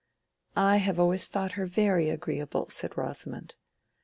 "I 0.55 0.77
have 0.77 0.99
always 0.99 1.27
thought 1.27 1.51
her 1.51 1.67
very 1.67 2.09
agreeable," 2.09 2.69
said 2.71 2.97
Rosamond. 2.97 3.53